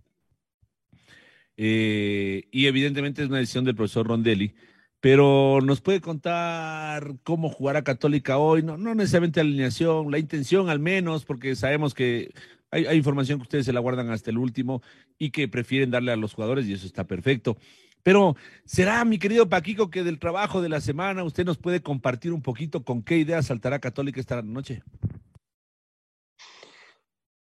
Eh, 1.57 2.47
y 2.51 2.65
evidentemente 2.67 3.21
es 3.21 3.29
una 3.29 3.39
decisión 3.39 3.65
del 3.65 3.75
profesor 3.75 4.07
Rondelli, 4.07 4.55
pero 4.99 5.59
nos 5.61 5.81
puede 5.81 6.01
contar 6.01 7.15
cómo 7.23 7.49
jugará 7.49 7.83
Católica 7.83 8.37
hoy, 8.37 8.63
no, 8.63 8.77
no 8.77 8.95
necesariamente 8.95 9.41
la 9.41 9.49
alineación, 9.49 10.11
la 10.11 10.19
intención 10.19 10.69
al 10.69 10.79
menos, 10.79 11.25
porque 11.25 11.55
sabemos 11.55 11.93
que 11.93 12.33
hay, 12.71 12.87
hay, 12.87 12.97
información 12.97 13.39
que 13.39 13.43
ustedes 13.43 13.65
se 13.65 13.73
la 13.73 13.79
guardan 13.79 14.09
hasta 14.09 14.31
el 14.31 14.37
último 14.37 14.81
y 15.17 15.29
que 15.29 15.47
prefieren 15.47 15.91
darle 15.91 16.11
a 16.11 16.17
los 16.17 16.33
jugadores 16.33 16.67
y 16.67 16.73
eso 16.73 16.87
está 16.87 17.05
perfecto. 17.05 17.57
Pero 18.03 18.35
será, 18.65 19.03
mi 19.05 19.17
querido 19.17 19.49
Paquico, 19.49 19.89
que 19.89 20.03
del 20.03 20.19
trabajo 20.19 20.61
de 20.61 20.69
la 20.69 20.81
semana 20.81 21.23
usted 21.23 21.45
nos 21.45 21.57
puede 21.57 21.81
compartir 21.81 22.33
un 22.33 22.41
poquito 22.41 22.83
con 22.83 23.01
qué 23.01 23.17
ideas 23.17 23.47
saltará 23.47 23.79
Católica 23.79 24.19
esta 24.19 24.41
noche. 24.41 24.83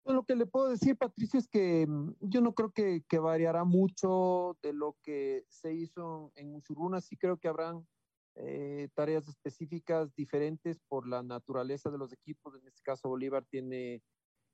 Lo 0.09 0.23
que 0.23 0.35
le 0.35 0.47
puedo 0.47 0.69
decir, 0.69 0.97
Patricio, 0.97 1.39
es 1.39 1.47
que 1.47 1.87
yo 2.19 2.41
no 2.41 2.53
creo 2.53 2.71
que, 2.71 3.03
que 3.07 3.19
variará 3.19 3.63
mucho 3.63 4.57
de 4.61 4.73
lo 4.73 4.97
que 5.03 5.45
se 5.49 5.73
hizo 5.73 6.31
en 6.35 6.51
Musuruna. 6.51 6.99
Sí 6.99 7.15
creo 7.15 7.37
que 7.37 7.47
habrán 7.47 7.87
eh, 8.35 8.89
tareas 8.95 9.27
específicas 9.27 10.13
diferentes 10.15 10.79
por 10.87 11.07
la 11.07 11.21
naturaleza 11.21 11.91
de 11.91 11.99
los 11.99 12.11
equipos. 12.11 12.55
En 12.55 12.67
este 12.67 12.81
caso, 12.81 13.09
Bolívar 13.09 13.45
tiene 13.45 14.01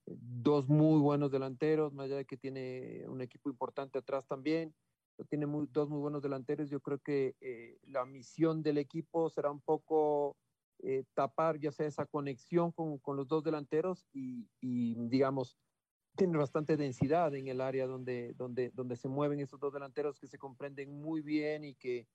dos 0.05 0.67
muy 0.67 0.99
buenos 0.99 1.31
delanteros, 1.31 1.93
más 1.93 2.05
allá 2.05 2.17
de 2.17 2.25
que 2.25 2.37
tiene 2.37 3.05
un 3.07 3.21
equipo 3.21 3.49
importante 3.49 3.97
atrás 3.97 4.27
también 4.27 4.75
tiene 5.23 5.45
muy, 5.45 5.67
dos 5.71 5.89
muy 5.89 5.99
buenos 5.99 6.21
delanteros. 6.21 6.69
Yo 6.69 6.81
creo 6.81 6.99
que 6.99 7.35
eh, 7.39 7.77
la 7.83 8.05
misión 8.05 8.61
del 8.61 8.77
equipo 8.77 9.29
será 9.29 9.51
un 9.51 9.61
poco 9.61 10.35
eh, 10.79 11.03
tapar 11.13 11.59
ya 11.59 11.71
sea 11.71 11.87
esa 11.87 12.05
conexión 12.05 12.71
con, 12.71 12.97
con 12.99 13.15
los 13.15 13.27
dos 13.27 13.43
delanteros 13.43 14.07
y, 14.13 14.47
y, 14.59 14.95
digamos, 15.07 15.57
tiene 16.15 16.37
bastante 16.37 16.77
densidad 16.77 17.33
en 17.35 17.47
el 17.47 17.61
área 17.61 17.87
donde, 17.87 18.33
donde, 18.33 18.71
donde 18.71 18.95
se 18.95 19.09
mueven 19.09 19.39
esos 19.39 19.59
dos 19.59 19.73
delanteros 19.73 20.19
que 20.19 20.27
se 20.27 20.37
comprenden 20.37 21.01
muy 21.01 21.21
bien 21.21 21.63
y 21.63 21.75
que, 21.75 22.07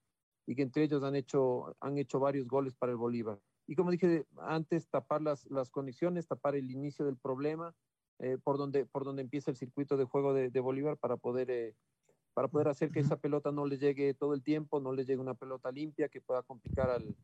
y 0.46 0.54
que 0.54 0.62
entre 0.62 0.84
ellos 0.84 1.02
han 1.02 1.16
hecho, 1.16 1.76
han 1.80 1.98
hecho 1.98 2.18
varios 2.18 2.46
goles 2.46 2.74
para 2.74 2.92
el 2.92 2.98
Bolívar. 2.98 3.38
Y 3.66 3.76
como 3.76 3.90
dije 3.90 4.26
antes, 4.38 4.88
tapar 4.88 5.22
las, 5.22 5.44
las 5.50 5.70
conexiones, 5.70 6.26
tapar 6.26 6.56
el 6.56 6.70
inicio 6.70 7.04
del 7.04 7.16
problema, 7.16 7.74
eh, 8.18 8.38
por, 8.42 8.58
donde, 8.58 8.86
por 8.86 9.04
donde 9.04 9.22
empieza 9.22 9.50
el 9.50 9.56
circuito 9.56 9.96
de 9.96 10.04
juego 10.04 10.34
de, 10.34 10.50
de 10.50 10.60
Bolívar 10.60 10.96
para 10.98 11.16
poder 11.16 11.50
eh, 11.50 11.74
para 12.34 12.48
poder 12.48 12.68
hacer 12.68 12.90
que 12.90 13.00
esa 13.00 13.16
pelota 13.16 13.50
no 13.50 13.66
le 13.66 13.76
llegue 13.76 14.14
todo 14.14 14.34
el 14.34 14.42
tiempo, 14.42 14.80
no 14.80 14.92
le 14.92 15.04
llegue 15.04 15.20
una 15.20 15.34
pelota 15.34 15.70
limpia 15.72 16.08
que 16.08 16.20
pueda 16.20 16.42
complicar 16.42 16.88
al, 16.88 17.16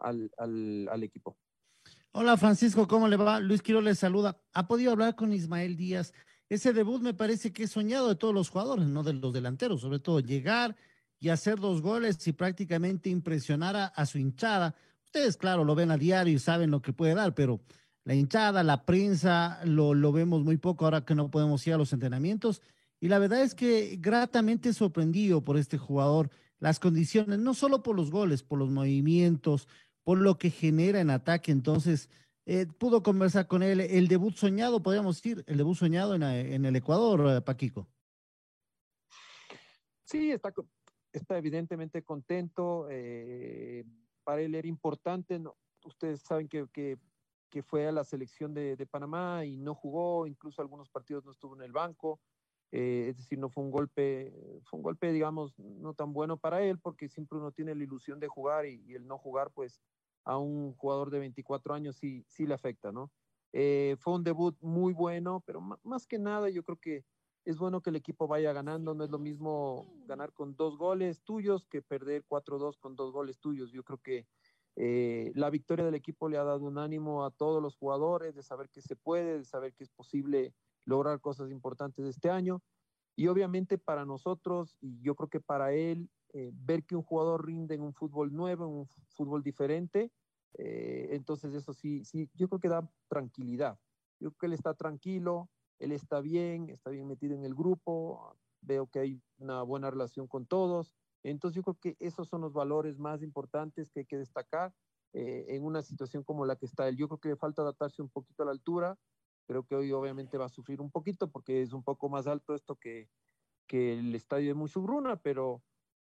al, 0.00 0.30
al, 0.38 1.02
equipo. 1.02 1.36
Hola 2.12 2.36
Francisco, 2.36 2.88
¿cómo 2.88 3.08
le 3.08 3.16
va? 3.16 3.40
Luis 3.40 3.62
Quiro 3.62 3.80
le 3.80 3.94
saluda. 3.94 4.40
¿Ha 4.52 4.66
podido 4.66 4.92
hablar 4.92 5.14
con 5.14 5.32
Ismael 5.32 5.76
Díaz? 5.76 6.12
Ese 6.48 6.72
debut 6.72 7.00
me 7.00 7.14
parece 7.14 7.52
que 7.52 7.64
es 7.64 7.70
soñado 7.70 8.08
de 8.08 8.16
todos 8.16 8.34
los 8.34 8.50
jugadores, 8.50 8.86
no 8.86 9.02
de 9.02 9.12
los 9.12 9.32
delanteros, 9.32 9.80
sobre 9.80 10.00
todo 10.00 10.20
llegar 10.20 10.76
y 11.20 11.28
hacer 11.28 11.60
dos 11.60 11.80
goles 11.82 12.26
y 12.26 12.32
prácticamente 12.32 13.10
impresionar 13.10 13.76
a, 13.76 13.86
a 13.86 14.06
su 14.06 14.18
hinchada. 14.18 14.74
Ustedes, 15.04 15.36
claro, 15.36 15.64
lo 15.64 15.74
ven 15.74 15.90
a 15.90 15.96
diario 15.96 16.34
y 16.34 16.38
saben 16.38 16.70
lo 16.70 16.82
que 16.82 16.92
puede 16.92 17.14
dar, 17.14 17.34
pero 17.34 17.60
la 18.04 18.14
hinchada, 18.14 18.64
la 18.64 18.84
prensa, 18.84 19.60
lo, 19.64 19.94
lo 19.94 20.10
vemos 20.10 20.42
muy 20.42 20.56
poco 20.56 20.84
ahora 20.84 21.04
que 21.04 21.14
no 21.14 21.30
podemos 21.30 21.64
ir 21.66 21.74
a 21.74 21.78
los 21.78 21.92
entrenamientos 21.92 22.62
y 23.00 23.08
la 23.08 23.18
verdad 23.18 23.42
es 23.42 23.54
que 23.54 23.96
gratamente 23.98 24.72
sorprendido 24.74 25.42
por 25.42 25.56
este 25.56 25.78
jugador, 25.78 26.30
las 26.58 26.78
condiciones, 26.78 27.38
no 27.38 27.54
solo 27.54 27.82
por 27.82 27.96
los 27.96 28.10
goles, 28.10 28.42
por 28.42 28.58
los 28.58 28.70
movimientos, 28.70 29.66
por 30.10 30.18
lo 30.18 30.38
que 30.38 30.50
genera 30.50 31.00
en 31.00 31.08
ataque. 31.08 31.52
Entonces, 31.52 32.10
eh, 32.44 32.66
pudo 32.66 33.00
conversar 33.00 33.46
con 33.46 33.62
él. 33.62 33.80
El 33.80 34.08
debut 34.08 34.34
soñado, 34.34 34.82
podríamos 34.82 35.22
decir, 35.22 35.44
el 35.46 35.56
debut 35.56 35.76
soñado 35.76 36.16
en, 36.16 36.24
en 36.24 36.64
el 36.64 36.74
Ecuador, 36.74 37.36
eh, 37.36 37.40
Paquico. 37.40 37.86
Sí, 40.02 40.32
está, 40.32 40.52
está 41.12 41.38
evidentemente 41.38 42.02
contento. 42.02 42.88
Eh, 42.90 43.84
para 44.24 44.42
él 44.42 44.56
era 44.56 44.66
importante. 44.66 45.38
¿no? 45.38 45.56
Ustedes 45.84 46.22
saben 46.22 46.48
que, 46.48 46.66
que, 46.72 47.62
fue 47.62 47.86
a 47.86 47.92
la 47.92 48.02
selección 48.02 48.52
de, 48.52 48.84
Panamá 48.90 49.44
y 49.44 49.58
no 49.58 49.76
jugó, 49.76 50.26
incluso 50.26 50.60
algunos 50.60 50.90
partidos 50.90 51.24
no 51.24 51.30
estuvo 51.30 51.54
en 51.54 51.62
el 51.62 51.70
banco. 51.70 52.18
Eh, 52.72 53.06
es 53.10 53.16
decir, 53.16 53.38
no 53.38 53.48
fue 53.48 53.62
un 53.62 53.70
golpe, 53.70 54.60
fue 54.64 54.78
un 54.78 54.82
golpe, 54.82 55.12
digamos, 55.12 55.56
no 55.56 55.94
tan 55.94 56.12
bueno 56.12 56.36
para 56.36 56.62
él, 56.64 56.80
porque 56.80 57.08
siempre 57.08 57.38
uno 57.38 57.52
tiene 57.52 57.76
la 57.76 57.84
ilusión 57.84 58.18
de 58.18 58.26
jugar 58.26 58.66
y, 58.66 58.82
y 58.88 58.94
el 58.94 59.06
no 59.06 59.16
jugar, 59.16 59.52
pues 59.52 59.80
a 60.30 60.38
un 60.38 60.74
jugador 60.74 61.10
de 61.10 61.18
24 61.18 61.74
años 61.74 61.96
sí, 61.96 62.24
sí 62.28 62.46
le 62.46 62.54
afecta, 62.54 62.92
¿no? 62.92 63.10
Eh, 63.52 63.96
fue 63.98 64.14
un 64.14 64.22
debut 64.22 64.56
muy 64.60 64.92
bueno, 64.92 65.42
pero 65.44 65.60
más 65.60 66.06
que 66.06 66.20
nada 66.20 66.48
yo 66.50 66.62
creo 66.62 66.76
que 66.76 67.04
es 67.44 67.58
bueno 67.58 67.80
que 67.82 67.90
el 67.90 67.96
equipo 67.96 68.28
vaya 68.28 68.52
ganando, 68.52 68.94
no 68.94 69.02
es 69.02 69.10
lo 69.10 69.18
mismo 69.18 69.92
ganar 70.06 70.32
con 70.32 70.54
dos 70.54 70.76
goles 70.76 71.22
tuyos 71.24 71.66
que 71.66 71.82
perder 71.82 72.24
4-2 72.28 72.78
con 72.78 72.94
dos 72.94 73.12
goles 73.12 73.40
tuyos. 73.40 73.72
Yo 73.72 73.82
creo 73.82 73.98
que 73.98 74.28
eh, 74.76 75.32
la 75.34 75.50
victoria 75.50 75.84
del 75.84 75.96
equipo 75.96 76.28
le 76.28 76.38
ha 76.38 76.44
dado 76.44 76.64
un 76.64 76.78
ánimo 76.78 77.24
a 77.24 77.32
todos 77.32 77.60
los 77.60 77.76
jugadores 77.76 78.36
de 78.36 78.44
saber 78.44 78.68
que 78.70 78.82
se 78.82 78.94
puede, 78.94 79.38
de 79.38 79.44
saber 79.44 79.74
que 79.74 79.82
es 79.82 79.90
posible 79.90 80.54
lograr 80.84 81.20
cosas 81.20 81.50
importantes 81.50 82.06
este 82.06 82.30
año. 82.30 82.62
Y 83.16 83.26
obviamente 83.26 83.78
para 83.78 84.04
nosotros, 84.04 84.76
y 84.80 85.00
yo 85.02 85.16
creo 85.16 85.28
que 85.28 85.40
para 85.40 85.72
él, 85.72 86.08
eh, 86.32 86.50
ver 86.54 86.84
que 86.84 86.96
un 86.96 87.02
jugador 87.02 87.46
rinde 87.46 87.74
en 87.74 87.82
un 87.82 87.92
fútbol 87.92 88.32
nuevo, 88.32 88.64
en 88.64 88.72
un 88.72 88.88
fútbol 89.08 89.42
diferente, 89.42 90.10
eh, 90.54 91.08
entonces 91.12 91.54
eso 91.54 91.72
sí, 91.72 92.04
sí, 92.04 92.28
yo 92.34 92.48
creo 92.48 92.60
que 92.60 92.68
da 92.68 92.88
tranquilidad. 93.08 93.78
Yo 94.18 94.30
creo 94.30 94.38
que 94.38 94.46
él 94.46 94.52
está 94.52 94.74
tranquilo, 94.74 95.48
él 95.78 95.92
está 95.92 96.20
bien, 96.20 96.68
está 96.70 96.90
bien 96.90 97.06
metido 97.06 97.34
en 97.34 97.44
el 97.44 97.54
grupo, 97.54 98.36
veo 98.60 98.86
que 98.86 99.00
hay 99.00 99.22
una 99.38 99.62
buena 99.62 99.90
relación 99.90 100.26
con 100.26 100.46
todos. 100.46 100.94
Entonces 101.22 101.56
yo 101.56 101.62
creo 101.62 101.78
que 101.80 101.96
esos 102.00 102.28
son 102.28 102.40
los 102.42 102.52
valores 102.52 102.98
más 102.98 103.22
importantes 103.22 103.90
que 103.90 104.00
hay 104.00 104.06
que 104.06 104.18
destacar 104.18 104.74
eh, 105.12 105.46
en 105.48 105.64
una 105.64 105.82
situación 105.82 106.22
como 106.24 106.44
la 106.44 106.56
que 106.56 106.66
está 106.66 106.88
él. 106.88 106.96
Yo 106.96 107.08
creo 107.08 107.18
que 107.18 107.28
le 107.30 107.36
falta 107.36 107.62
adaptarse 107.62 108.02
un 108.02 108.08
poquito 108.08 108.42
a 108.42 108.46
la 108.46 108.52
altura, 108.52 108.98
Creo 109.50 109.64
que 109.64 109.74
hoy 109.74 109.90
obviamente 109.90 110.38
va 110.38 110.46
a 110.46 110.48
sufrir 110.48 110.80
un 110.80 110.92
poquito 110.92 111.28
porque 111.28 111.60
es 111.60 111.72
un 111.72 111.82
poco 111.82 112.08
más 112.08 112.28
alto 112.28 112.54
esto 112.54 112.76
que, 112.76 113.08
que 113.66 113.98
el 113.98 114.14
estadio 114.14 114.46
de 114.46 114.54
Musubruna, 114.54 115.16
pero, 115.16 115.60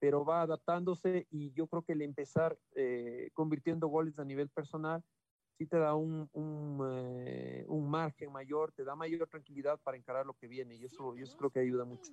pero 0.04 0.26
va 0.26 0.42
adaptándose 0.42 1.28
y 1.32 1.54
yo 1.54 1.66
creo 1.68 1.82
que 1.82 1.94
el 1.94 2.02
empezar 2.02 2.58
eh, 2.76 3.30
convirtiendo 3.32 3.88
goles 3.88 4.20
a 4.20 4.26
nivel 4.26 4.50
personal 4.50 5.02
sí 5.58 5.66
te 5.66 5.78
da 5.78 5.96
un, 5.96 6.30
un, 6.34 6.86
eh, 7.26 7.64
un, 7.70 7.90
margen 7.90 8.30
mayor, 8.34 8.74
te 8.74 8.84
da 8.84 8.98
mayor 8.98 9.26
tranquilidad 9.30 9.80
para 9.82 9.96
encarar 9.96 10.26
lo 10.26 10.34
que 10.34 10.50
viene 10.50 10.76
y 10.76 10.84
eso 10.84 11.16
yo 11.16 11.26
creo 11.38 11.52
que 11.52 11.62
ayuda 11.62 11.86
mucho. 11.86 12.12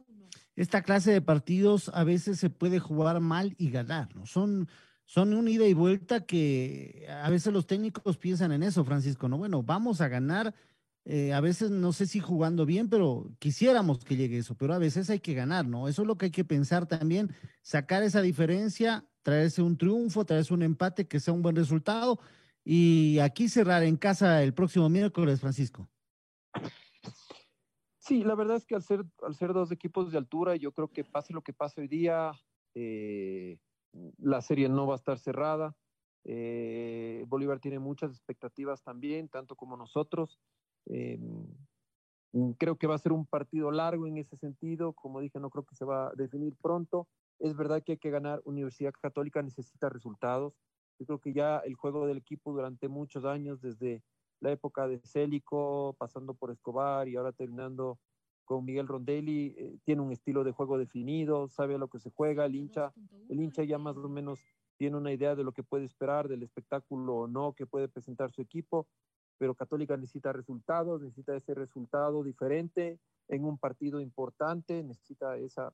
Esta 0.55 0.83
clase 0.83 1.11
de 1.11 1.21
partidos 1.21 1.91
a 1.93 2.05
veces 2.05 2.39
se 2.39 2.49
puede 2.49 2.79
jugar 2.79 3.19
mal 3.19 3.57
y 3.59 3.73
ganar, 3.73 4.15
¿no? 4.15 4.25
Son, 4.25 4.69
son 5.05 5.35
un 5.35 5.49
ida 5.49 5.67
y 5.67 5.75
vuelta 5.75 6.25
que 6.25 7.09
a 7.09 7.29
veces 7.29 7.53
los 7.53 7.67
técnicos 7.67 8.19
piensan 8.19 8.53
en 8.53 8.63
eso, 8.63 8.85
Francisco, 8.85 9.29
¿no? 9.29 9.37
Bueno, 9.37 9.65
vamos 9.65 10.01
a 10.01 10.07
ganar 10.07 10.55
eh, 11.05 11.33
a 11.33 11.41
veces 11.41 11.71
no 11.71 11.93
sé 11.93 12.07
si 12.07 12.21
jugando 12.21 12.67
bien, 12.67 12.89
pero 12.89 13.31
quisiéramos 13.39 14.05
que 14.05 14.17
llegue 14.17 14.39
eso, 14.39 14.55
pero 14.57 14.75
a 14.75 14.79
veces 14.79 15.09
hay 15.11 15.21
que 15.21 15.35
ganar, 15.35 15.67
¿no? 15.67 15.89
Eso 15.89 16.03
es 16.03 16.09
lo 16.09 16.17
que 16.17 16.27
hay 16.27 16.31
que 16.31 16.45
pensar 16.45 16.87
también, 16.87 17.35
sacar 17.63 18.03
esa 18.03 18.21
diferencia, 18.21 19.07
traerse 19.23 19.63
un 19.63 19.77
triunfo, 19.77 20.25
traerse 20.25 20.55
un 20.55 20.63
empate 20.63 21.09
que 21.09 21.21
sea 21.21 21.35
un 21.35 21.43
buen 21.43 21.57
resultado 21.57 22.21
y 22.65 23.19
aquí 23.21 23.49
cerrar 23.49 23.83
en 23.83 23.97
casa 23.97 24.43
el 24.43 24.53
próximo 24.53 24.89
miércoles, 24.89 25.41
Francisco. 25.41 25.89
Sí, 27.99 28.25
la 28.25 28.35
verdad 28.35 28.57
es 28.57 28.67
que 28.67 28.75
al 28.75 28.83
ser, 28.83 29.53
dos 29.53 29.71
equipos 29.71 30.11
de 30.11 30.19
altura, 30.19 30.57
yo 30.57 30.73
creo 30.73 30.89
que 30.89 31.05
pase 31.05 31.33
lo 31.33 31.43
que 31.43 31.53
pase 31.53 31.81
hoy 31.81 31.89
día, 31.89 32.33
eh, 32.75 33.59
la 34.19 34.43
serie 34.43 34.69
no 34.69 34.87
va 34.87 34.95
a 34.95 34.97
estar 34.97 35.19
cerrada. 35.19 35.77
Eh, 36.25 37.25
Bolívar 37.29 37.61
tiene 37.61 37.79
muchas 37.79 38.11
expectativas 38.11 38.83
también, 38.83 39.29
tanto 39.29 39.55
como 39.55 39.77
nosotros. 39.77 40.41
Eh, 40.87 41.19
creo 42.59 42.77
que 42.77 42.87
va 42.87 42.95
a 42.95 42.99
ser 42.99 43.13
un 43.13 43.27
partido 43.27 43.71
largo 43.71 44.07
en 44.07 44.19
ese 44.19 44.37
sentido. 44.37 44.93
Como 44.93 45.21
dije, 45.21 45.39
no 45.41 45.51
creo 45.51 45.65
que 45.65 45.75
se 45.75 45.85
va 45.85 46.09
a 46.09 46.13
definir 46.15 46.55
pronto. 46.61 47.09
Es 47.39 47.57
verdad 47.57 47.83
que 47.83 47.93
hay 47.93 47.99
que 47.99 48.11
ganar. 48.11 48.41
Universidad 48.45 48.93
Católica 49.01 49.43
necesita 49.43 49.89
resultados. 49.89 50.55
Yo 50.99 51.07
creo 51.07 51.19
que 51.21 51.33
ya 51.33 51.59
el 51.59 51.75
juego 51.75 52.07
del 52.07 52.19
equipo 52.19 52.53
durante 52.53 52.89
muchos 52.89 53.25
años, 53.25 53.61
desde 53.61 54.03
la 54.41 54.53
época 54.53 54.87
de 54.87 55.01
Célico, 55.05 55.95
pasando 55.99 56.35
por 56.35 56.51
Escobar 56.51 57.09
y 57.09 57.17
ahora 57.17 57.33
terminando 57.33 57.99
con 58.45 58.65
Miguel 58.65 58.89
Rondelli, 58.89 59.55
eh, 59.57 59.79
tiene 59.85 60.03
un 60.03 60.13
estilo 60.13 60.43
de 60.45 60.53
juego 60.53 60.77
definido, 60.77 61.49
sabe 61.49 61.77
a 61.77 61.79
lo 61.79 61.89
que 61.89 62.01
se 62.01 62.11
juega, 62.11 62.47
el 62.47 62.57
hincha, 62.57 62.93
el 63.29 63.41
hincha 63.41 63.63
ya 63.63 63.79
más 63.79 63.97
o 63.97 64.09
menos 64.09 64.41
tiene 64.77 64.97
una 64.97 65.13
idea 65.13 65.37
de 65.37 65.45
lo 65.45 65.53
que 65.53 65.63
puede 65.63 65.85
esperar, 65.85 66.27
del 66.27 66.43
espectáculo 66.43 67.15
o 67.15 67.29
no 67.29 67.53
que 67.53 67.67
puede 67.67 67.87
presentar 67.87 68.33
su 68.33 68.43
equipo, 68.43 68.89
pero 69.41 69.55
Católica 69.55 69.97
necesita 69.97 70.35
resultados, 70.35 71.01
necesita 71.01 71.35
ese 71.35 71.55
resultado 71.55 72.23
diferente 72.23 73.01
en 73.27 73.47
un 73.47 73.57
partido 73.57 73.99
importante, 73.99 74.83
necesita 74.83 75.39
esa, 75.39 75.73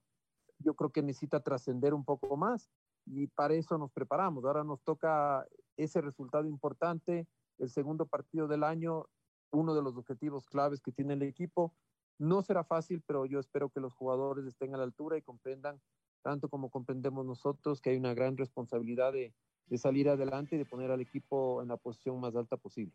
yo 0.61 0.75
creo 0.75 0.91
que 0.91 1.03
necesita 1.03 1.41
trascender 1.41 1.93
un 1.93 2.05
poco 2.05 2.37
más 2.37 2.71
y 3.07 3.27
para 3.27 3.55
eso 3.55 3.77
nos 3.77 3.91
preparamos. 3.91 4.45
Ahora 4.45 4.63
nos 4.63 4.85
toca 4.85 5.45
ese 5.77 6.01
resultado 6.01 6.47
importante, 6.47 7.27
el 7.59 7.69
segundo 7.69 8.07
partido 8.07 8.47
del 8.47 8.63
año, 8.63 9.07
uno 9.51 9.75
de 9.75 9.83
los 9.83 9.97
objetivos 9.97 10.47
claves 10.47 10.81
que 10.81 10.93
tiene 10.93 11.15
el 11.15 11.23
equipo. 11.23 11.75
No 12.21 12.43
será 12.43 12.63
fácil, 12.63 13.03
pero 13.05 13.27
yo 13.27 13.41
espero 13.41 13.71
que 13.71 13.81
los 13.81 13.93
jugadores 13.95 14.47
estén 14.47 14.77
a 14.77 14.79
la 14.79 14.85
altura 14.85 15.19
y 15.19 15.23
comprendan, 15.23 15.81
tanto 16.23 16.49
como 16.49 16.71
comprendemos 16.71 17.27
nosotros, 17.27 17.81
que 17.81 17.91
hay 17.91 17.97
una 17.97 18.15
gran 18.15 18.37
responsabilidad 18.37 19.13
de, 19.13 19.35
de 19.67 19.77
salir 19.77 20.09
adelante 20.09 20.55
y 20.55 20.59
de 20.59 20.67
poner 20.67 20.93
al 20.93 21.01
equipo 21.01 21.63
en 21.63 21.69
la 21.69 21.77
posición 21.77 22.21
más 22.21 22.37
alta 22.37 22.57
posible. 22.57 22.95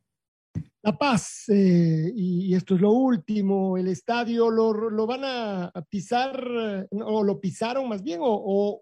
La 0.83 0.97
Paz, 0.97 1.43
eh, 1.49 2.11
y, 2.15 2.55
esto 2.55 2.73
es 2.73 2.81
lo 2.81 2.91
último, 2.91 3.77
el 3.77 3.87
estadio 3.87 4.49
lo, 4.49 5.05
van 5.05 5.21
a, 5.23 5.71
pisar, 5.89 6.87
o 6.91 7.23
lo 7.23 7.39
pisaron 7.39 7.87
más 7.87 8.01
bien, 8.01 8.19
o, 8.23 8.81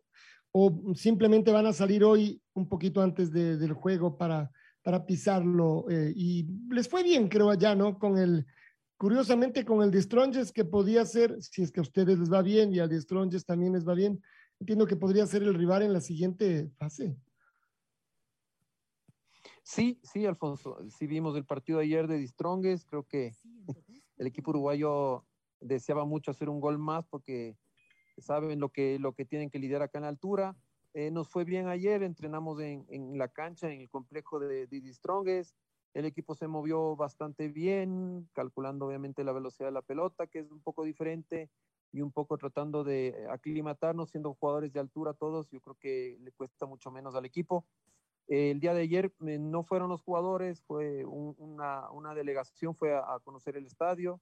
o, 0.51 0.95
simplemente 0.95 1.51
van 1.51 1.65
a 1.65 1.73
salir 1.73 2.05
hoy 2.05 2.41
un 2.53 2.69
poquito 2.69 3.01
antes 3.01 3.31
de, 3.31 3.57
del 3.57 3.73
juego 3.73 4.17
para, 4.17 4.49
para 4.81 5.05
pisarlo. 5.05 5.85
Eh, 5.89 6.13
y 6.15 6.47
les 6.71 6.87
fue 6.87 7.03
bien, 7.03 7.27
creo, 7.27 7.49
allá, 7.49 7.75
¿no? 7.75 7.99
Con 7.99 8.17
el, 8.17 8.45
curiosamente, 8.97 9.65
con 9.65 9.83
el 9.83 9.91
de 9.91 10.01
Stronges, 10.01 10.53
que 10.53 10.63
podía 10.63 11.05
ser, 11.05 11.41
si 11.41 11.63
es 11.63 11.71
que 11.71 11.81
a 11.81 11.83
ustedes 11.83 12.17
les 12.17 12.31
va 12.31 12.41
bien 12.41 12.73
y 12.73 12.79
al 12.79 12.89
de 12.89 13.01
Stronges 13.01 13.45
también 13.45 13.73
les 13.73 13.87
va 13.87 13.93
bien, 13.93 14.21
entiendo 14.59 14.87
que 14.87 14.95
podría 14.95 15.25
ser 15.27 15.43
el 15.43 15.53
rival 15.53 15.81
en 15.81 15.93
la 15.93 16.01
siguiente 16.01 16.69
fase. 16.77 17.15
Sí, 19.69 19.99
sí, 20.01 20.25
Alfonso, 20.25 20.79
sí 20.89 21.05
vimos 21.05 21.35
el 21.37 21.45
partido 21.45 21.77
ayer 21.77 22.07
de 22.07 22.17
Distrongues, 22.17 22.85
creo 22.85 23.03
que 23.03 23.35
el 24.17 24.25
equipo 24.25 24.49
uruguayo 24.49 25.27
deseaba 25.59 26.05
mucho 26.05 26.31
hacer 26.31 26.49
un 26.49 26.59
gol 26.59 26.79
más 26.79 27.05
porque 27.05 27.55
saben 28.17 28.59
lo 28.59 28.69
que, 28.69 28.97
lo 28.97 29.13
que 29.13 29.25
tienen 29.25 29.51
que 29.51 29.59
lidiar 29.59 29.83
acá 29.83 29.99
en 29.99 30.05
la 30.05 30.07
altura. 30.09 30.57
Eh, 30.95 31.11
nos 31.11 31.29
fue 31.29 31.45
bien 31.45 31.67
ayer, 31.67 32.01
entrenamos 32.01 32.59
en, 32.61 32.87
la 33.15 33.27
cancha, 33.27 33.71
en 33.71 33.81
el 33.81 33.89
complejo 33.91 34.39
de, 34.39 34.65
de 34.65 34.81
Distrongues. 34.81 35.53
El 35.93 36.05
equipo 36.05 36.33
se 36.33 36.47
movió 36.47 36.95
bastante 36.95 37.47
bien, 37.47 38.27
calculando 38.33 38.87
obviamente 38.87 39.23
la 39.23 39.33
velocidad 39.33 39.67
de 39.67 39.73
la 39.73 39.83
pelota, 39.83 40.25
que 40.25 40.39
es 40.39 40.49
un 40.49 40.63
poco 40.63 40.83
diferente, 40.83 41.51
y 41.91 42.01
un 42.01 42.11
poco 42.11 42.37
tratando 42.37 42.83
de 42.83 43.27
aclimatarnos, 43.29 44.09
siendo 44.11 44.33
jugadores 44.35 44.71
de 44.73 44.79
altura 44.79 45.13
todos. 45.13 45.49
Yo 45.49 45.59
creo 45.61 45.75
que 45.75 46.17
le 46.21 46.31
cuesta 46.31 46.65
mucho 46.65 46.91
menos 46.91 47.15
al 47.15 47.25
equipo. 47.25 47.65
El 48.29 48.59
día 48.59 48.75
de 48.75 48.81
ayer 48.81 49.11
eh, 49.25 49.39
no 49.39 49.63
fueron 49.63 49.89
los 49.89 50.03
jugadores, 50.03 50.61
fue 50.61 51.03
un, 51.03 51.35
una, 51.39 51.89
una, 51.91 52.13
delegación, 52.13 52.75
fue 52.75 52.95
a, 52.95 52.99
a 52.99 53.19
conocer 53.19 53.57
el 53.57 53.65
estadio. 53.65 54.21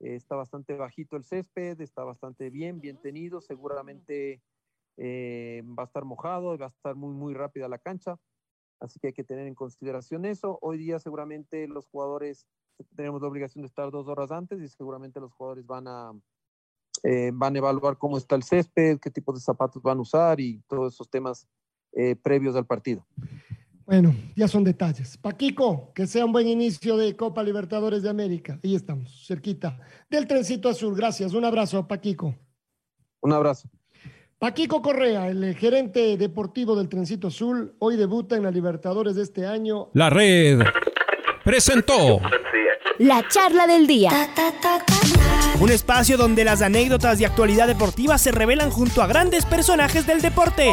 Eh, 0.00 0.16
está 0.16 0.34
bastante 0.34 0.74
bajito 0.74 1.16
el 1.16 1.24
césped, 1.24 1.80
está 1.80 2.02
bastante 2.02 2.50
bien, 2.50 2.80
bien 2.80 3.00
tenido. 3.00 3.40
Seguramente 3.40 4.42
eh, 4.96 5.62
va 5.78 5.84
a 5.84 5.86
estar 5.86 6.04
mojado, 6.04 6.58
va 6.58 6.66
a 6.66 6.68
estar 6.68 6.94
muy, 6.94 7.14
muy 7.14 7.32
rápida 7.34 7.68
la 7.68 7.78
cancha. 7.78 8.18
Así 8.80 8.98
que 8.98 9.08
hay 9.08 9.12
que 9.12 9.24
tener 9.24 9.46
en 9.46 9.54
consideración 9.54 10.24
eso. 10.24 10.58
Hoy 10.60 10.78
día 10.78 10.98
seguramente 10.98 11.68
los 11.68 11.86
jugadores 11.86 12.46
tenemos 12.96 13.22
la 13.22 13.28
obligación 13.28 13.62
de 13.62 13.68
estar 13.68 13.90
dos 13.90 14.08
horas 14.08 14.30
antes 14.32 14.60
y 14.60 14.68
seguramente 14.68 15.20
los 15.20 15.32
jugadores 15.32 15.64
van 15.64 15.86
a, 15.86 16.12
eh, 17.04 17.30
van 17.32 17.54
a 17.54 17.58
evaluar 17.58 17.98
cómo 17.98 18.18
está 18.18 18.34
el 18.34 18.42
césped, 18.42 18.98
qué 18.98 19.10
tipo 19.10 19.32
de 19.32 19.40
zapatos 19.40 19.80
van 19.80 19.98
a 19.98 20.02
usar 20.02 20.40
y 20.40 20.60
todos 20.66 20.94
esos 20.94 21.08
temas 21.08 21.46
eh, 21.96 22.16
previos 22.20 22.56
al 22.56 22.66
partido. 22.66 23.06
Bueno, 23.86 24.14
ya 24.34 24.48
son 24.48 24.64
detalles. 24.64 25.18
Paquico, 25.18 25.92
que 25.94 26.06
sea 26.06 26.24
un 26.24 26.32
buen 26.32 26.48
inicio 26.48 26.96
de 26.96 27.14
Copa 27.16 27.42
Libertadores 27.42 28.02
de 28.02 28.08
América. 28.08 28.58
Ahí 28.64 28.74
estamos, 28.74 29.26
cerquita 29.26 29.78
del 30.08 30.26
trencito 30.26 30.68
azul. 30.68 30.96
Gracias. 30.96 31.34
Un 31.34 31.44
abrazo, 31.44 31.86
Paquico. 31.86 32.34
Un 33.20 33.32
abrazo. 33.32 33.68
Paquico 34.38 34.82
Correa, 34.82 35.28
el 35.28 35.54
gerente 35.54 36.16
deportivo 36.18 36.76
del 36.76 36.88
Trencito 36.88 37.28
Azul, 37.28 37.76
hoy 37.78 37.96
debuta 37.96 38.36
en 38.36 38.42
la 38.42 38.50
Libertadores 38.50 39.14
de 39.14 39.22
este 39.22 39.46
año. 39.46 39.88
La 39.94 40.10
red 40.10 40.60
presentó 41.42 42.20
la 42.98 43.26
charla 43.28 43.66
del 43.66 43.86
día. 43.86 44.10
Un 45.60 45.70
espacio 45.70 46.18
donde 46.18 46.44
las 46.44 46.60
anécdotas 46.60 47.18
de 47.18 47.26
actualidad 47.26 47.66
deportiva 47.66 48.18
se 48.18 48.32
revelan 48.32 48.70
junto 48.70 49.02
a 49.02 49.06
grandes 49.06 49.46
personajes 49.46 50.06
del 50.06 50.20
deporte. 50.20 50.72